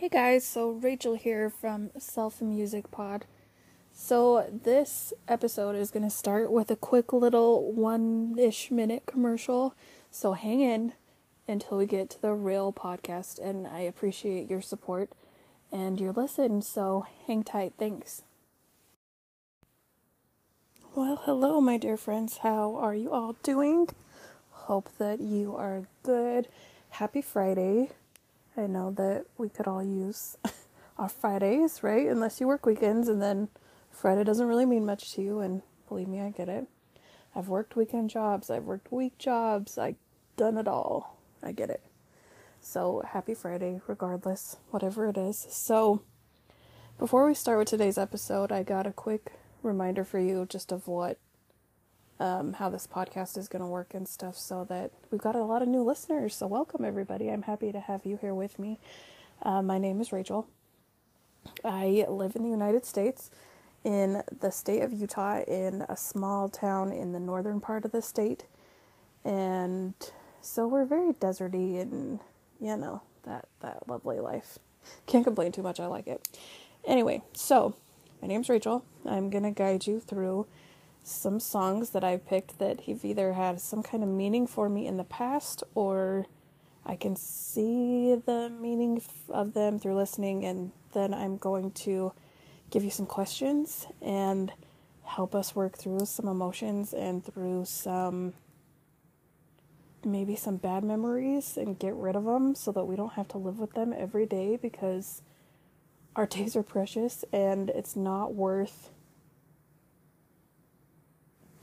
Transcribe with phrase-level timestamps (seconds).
[0.00, 3.26] Hey guys, so Rachel here from Self Music Pod.
[3.92, 9.74] So, this episode is going to start with a quick little one ish minute commercial.
[10.10, 10.94] So, hang in
[11.46, 15.10] until we get to the real podcast, and I appreciate your support
[15.70, 16.62] and your listen.
[16.62, 17.74] So, hang tight.
[17.78, 18.22] Thanks.
[20.94, 22.38] Well, hello, my dear friends.
[22.38, 23.90] How are you all doing?
[24.50, 26.48] Hope that you are good.
[26.88, 27.90] Happy Friday.
[28.56, 30.36] I know that we could all use
[30.98, 32.06] our Fridays, right?
[32.06, 33.48] Unless you work weekends, and then
[33.90, 35.40] Friday doesn't really mean much to you.
[35.40, 36.66] And believe me, I get it.
[37.34, 39.96] I've worked weekend jobs, I've worked week jobs, I've
[40.36, 41.16] done it all.
[41.42, 41.82] I get it.
[42.60, 45.46] So happy Friday, regardless, whatever it is.
[45.50, 46.02] So,
[46.98, 49.32] before we start with today's episode, I got a quick
[49.62, 51.18] reminder for you just of what
[52.20, 55.42] um, how this podcast is going to work and stuff so that we've got a
[55.42, 56.34] lot of new listeners.
[56.36, 57.30] So, welcome everybody.
[57.30, 58.78] I'm happy to have you here with me.
[59.42, 60.46] Uh, my name is Rachel.
[61.64, 63.30] I live in the United States,
[63.82, 68.02] in the state of Utah, in a small town in the northern part of the
[68.02, 68.44] state.
[69.24, 69.94] And
[70.42, 72.20] so we're very deserty and,
[72.60, 74.58] you know, that, that lovely life.
[75.06, 75.80] Can't complain too much.
[75.80, 76.28] I like it.
[76.86, 77.74] Anyway, so
[78.20, 78.84] my name's Rachel.
[79.06, 80.46] I'm going to guide you through
[81.02, 84.86] some songs that I've picked that have either had some kind of meaning for me
[84.86, 86.26] in the past or
[86.84, 92.12] I can see the meaning of them through listening, and then I'm going to
[92.70, 94.52] give you some questions and
[95.04, 98.34] help us work through some emotions and through some
[100.04, 103.36] maybe some bad memories and get rid of them so that we don't have to
[103.36, 105.20] live with them every day because
[106.16, 108.90] our days are precious and it's not worth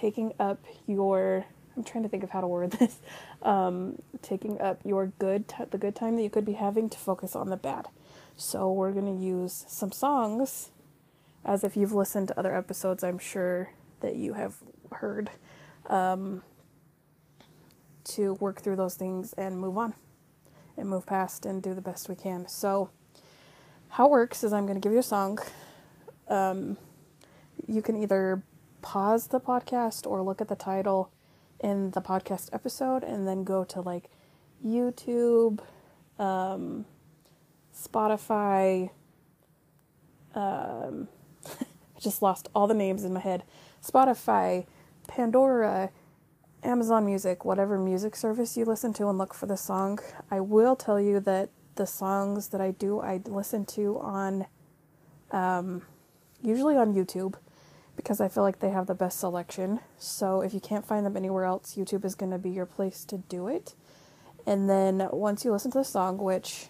[0.00, 1.44] taking up your
[1.76, 2.98] I'm trying to think of how to word this.
[3.42, 6.98] Um, taking up your good t- the good time that you could be having to
[6.98, 7.88] focus on the bad.
[8.36, 10.72] So we're gonna use some songs,
[11.42, 13.02] as if you've listened to other episodes.
[13.02, 14.56] I'm sure that you have
[14.92, 15.30] heard,
[15.86, 16.42] um,
[18.12, 19.94] to work through those things and move on,
[20.76, 22.46] and move past and do the best we can.
[22.46, 22.90] So
[23.88, 25.38] how it works is I'm gonna give you a song.
[26.28, 26.76] Um,
[27.66, 28.42] you can either
[28.82, 31.10] pause the podcast or look at the title
[31.60, 34.10] in the podcast episode and then go to like
[34.64, 35.60] YouTube,
[36.18, 36.86] um,
[37.74, 38.90] Spotify.
[40.34, 41.08] Um,
[41.46, 43.44] I just lost all the names in my head.
[43.84, 44.66] Spotify,
[45.06, 45.90] Pandora,
[46.62, 49.98] Amazon Music, whatever music service you listen to, and look for the song.
[50.30, 54.46] I will tell you that the songs that I do, I listen to on,
[55.30, 55.82] um,
[56.42, 57.34] usually on YouTube
[58.02, 59.80] because I feel like they have the best selection.
[59.98, 63.04] So if you can't find them anywhere else, YouTube is going to be your place
[63.04, 63.74] to do it.
[64.46, 66.68] And then once you listen to the song, which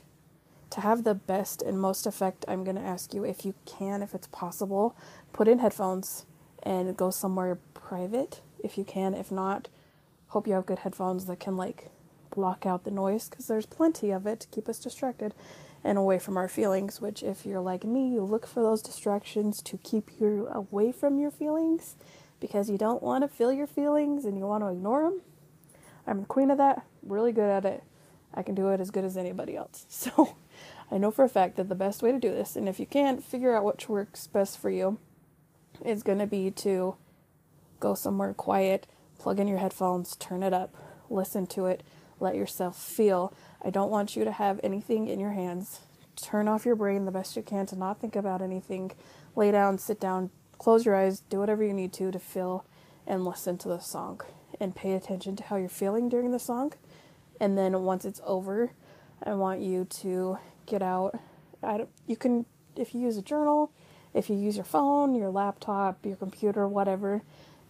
[0.70, 4.02] to have the best and most effect, I'm going to ask you if you can,
[4.02, 4.96] if it's possible,
[5.32, 6.26] put in headphones
[6.64, 9.14] and go somewhere private if you can.
[9.14, 9.68] If not,
[10.28, 11.90] hope you have good headphones that can like
[12.34, 15.32] block out the noise because there's plenty of it to keep us distracted
[15.82, 19.62] and away from our feelings, which, if you're like me, you look for those distractions
[19.62, 21.96] to keep you away from your feelings
[22.38, 25.20] because you don't want to feel your feelings and you want to ignore them.
[26.06, 27.82] I'm the queen of that, really good at it.
[28.32, 29.86] I can do it as good as anybody else.
[29.90, 30.36] So
[30.90, 32.86] I know for a fact that the best way to do this, and if you
[32.86, 34.98] can't figure out which works best for you,
[35.84, 36.96] is going to be to
[37.78, 38.86] go somewhere quiet,
[39.18, 40.74] plug in your headphones, turn it up,
[41.08, 41.82] listen to it,
[42.20, 43.34] let yourself feel.
[43.64, 45.80] I don't want you to have anything in your hands.
[46.16, 48.92] Turn off your brain the best you can to not think about anything.
[49.34, 52.64] Lay down, sit down, close your eyes, do whatever you need to to feel
[53.06, 54.20] and listen to the song
[54.60, 56.72] and pay attention to how you're feeling during the song.
[57.40, 58.72] And then once it's over,
[59.22, 61.18] I want you to get out.
[62.06, 62.44] you can,
[62.76, 63.72] if you use a journal,
[64.12, 67.22] if you use your phone, your laptop, your computer, whatever,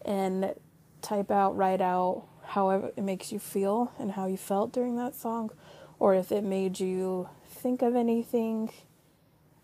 [0.04, 0.54] and
[1.02, 5.14] type out, write out how it makes you feel and how you felt during that
[5.14, 5.50] song,
[6.00, 8.70] or if it made you think of anything.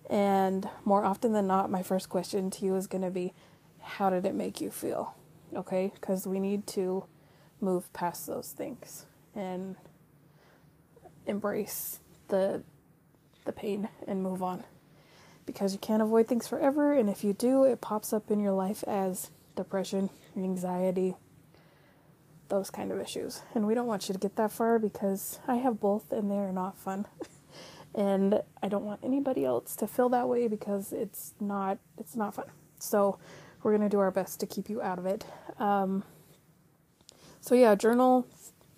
[0.08, 3.32] And more often than not, my first question to you is going to be,
[3.80, 5.16] How did it make you feel?
[5.52, 5.90] Okay?
[5.94, 7.04] Because we need to
[7.60, 9.74] move past those things and
[11.26, 12.62] embrace the
[13.46, 14.64] the pain and move on
[15.46, 18.52] because you can't avoid things forever and if you do it pops up in your
[18.52, 21.14] life as depression anxiety
[22.48, 23.42] those kind of issues.
[23.54, 26.52] And we don't want you to get that far because I have both and they're
[26.52, 27.06] not fun.
[27.94, 32.34] and I don't want anybody else to feel that way because it's not it's not
[32.34, 32.46] fun.
[32.78, 33.18] So
[33.62, 35.24] we're to do our best to keep you out of it.
[35.58, 36.04] Um,
[37.40, 38.26] so yeah, journal,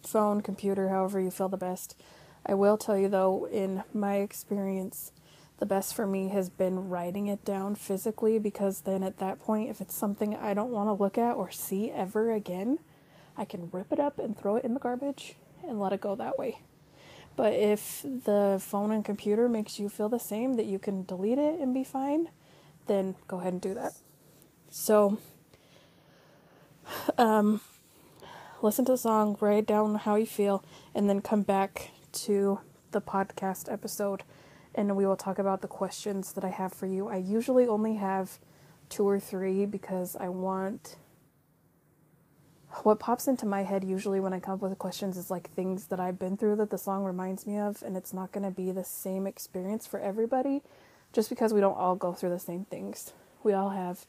[0.03, 2.01] phone, computer, however you feel the best.
[2.47, 5.13] I will tell you though in my experience
[5.59, 9.71] the best for me has been writing it down physically because then at that point,
[9.71, 12.79] if it's something I don't want to look at or see ever again,
[13.39, 15.37] I can rip it up and throw it in the garbage
[15.67, 16.61] and let it go that way.
[17.37, 21.39] But if the phone and computer makes you feel the same, that you can delete
[21.39, 22.31] it and be fine,
[22.87, 23.93] then go ahead and do that.
[24.71, 25.19] So,
[27.17, 27.61] um,
[28.61, 30.65] listen to the song, write down how you feel,
[30.95, 32.61] and then come back to
[32.91, 34.25] the podcast episode
[34.79, 37.09] and we will talk about the questions that I have for you.
[37.09, 38.39] I usually only have
[38.89, 40.95] two or three because I want
[42.85, 45.87] what pops into my head usually when I come up with questions is like things
[45.87, 48.51] that I've been through that the song reminds me of, and it's not going to
[48.51, 50.63] be the same experience for everybody
[51.13, 53.13] just because we don't all go through the same things.
[53.43, 54.07] We all have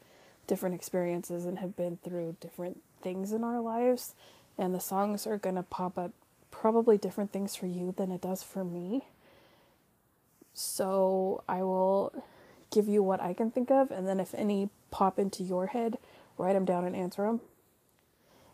[0.48, 4.14] different experiences and have been through different things in our lives,
[4.58, 6.12] and the songs are going to pop up
[6.52, 9.06] probably different things for you than it does for me.
[10.54, 12.12] So I will
[12.72, 15.98] give you what I can think of, and then if any pop into your head,
[16.38, 17.42] write them down and answer them.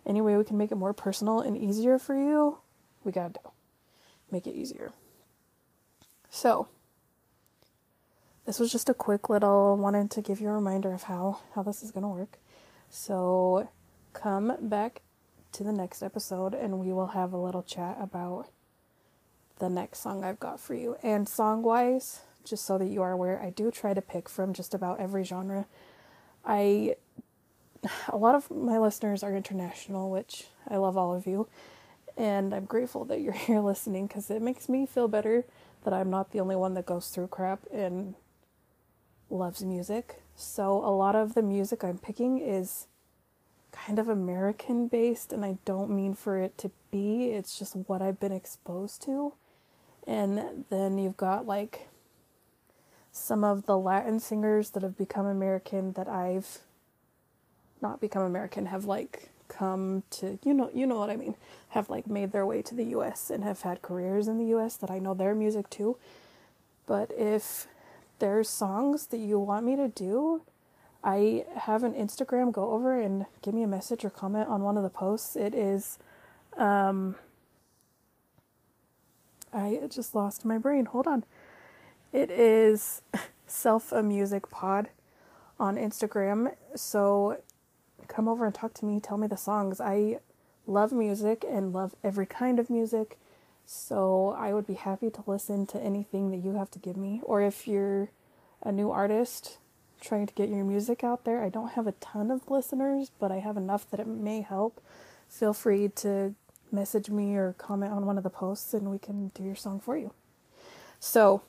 [0.05, 2.59] Any way we can make it more personal and easier for you,
[3.03, 3.51] we gotta do.
[4.31, 4.91] Make it easier.
[6.29, 6.67] So,
[8.45, 11.63] this was just a quick little wanted to give you a reminder of how how
[11.63, 12.37] this is gonna work.
[12.89, 13.69] So,
[14.13, 15.01] come back
[15.53, 18.49] to the next episode, and we will have a little chat about
[19.59, 20.97] the next song I've got for you.
[21.01, 24.53] And song wise, just so that you are aware, I do try to pick from
[24.53, 25.65] just about every genre.
[26.43, 26.95] I
[28.09, 31.47] a lot of my listeners are international, which I love all of you.
[32.17, 35.45] And I'm grateful that you're here listening because it makes me feel better
[35.83, 38.15] that I'm not the only one that goes through crap and
[39.29, 40.21] loves music.
[40.35, 42.87] So, a lot of the music I'm picking is
[43.71, 48.01] kind of American based, and I don't mean for it to be, it's just what
[48.01, 49.33] I've been exposed to.
[50.07, 51.87] And then you've got like
[53.11, 56.59] some of the Latin singers that have become American that I've
[57.85, 61.35] not become American have like come to you know you know what I mean
[61.69, 64.75] have like made their way to the US and have had careers in the US
[64.77, 65.97] that I know their music too.
[66.87, 67.67] But if
[68.17, 70.41] there's songs that you want me to do,
[71.03, 74.77] I have an Instagram go over and give me a message or comment on one
[74.77, 75.35] of the posts.
[75.35, 75.99] It is
[76.57, 77.15] um
[79.53, 80.85] I just lost my brain.
[80.85, 81.23] Hold on.
[82.11, 83.03] It is
[83.47, 84.89] Self a Music Pod
[85.59, 86.55] on Instagram.
[86.75, 87.37] So
[88.05, 88.99] come over and talk to me.
[88.99, 89.81] Tell me the songs.
[89.81, 90.19] I
[90.67, 93.17] love music and love every kind of music.
[93.65, 97.21] So I would be happy to listen to anything that you have to give me.
[97.23, 98.09] Or if you're
[98.61, 99.57] a new artist
[100.01, 103.31] trying to get your music out there, I don't have a ton of listeners, but
[103.31, 104.81] I have enough that it may help.
[105.27, 106.35] Feel free to
[106.71, 109.79] message me or comment on one of the posts and we can do your song
[109.79, 110.11] for you.
[110.99, 111.41] So,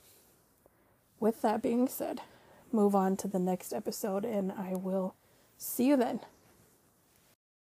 [1.21, 2.23] with that being said,
[2.73, 5.15] move on to the next episode and I will
[5.59, 6.21] see you then.